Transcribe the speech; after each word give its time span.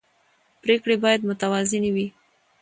پرېکړې 0.61 0.95
باید 1.03 1.25
متوازنې 1.29 1.91
وي 1.95 2.07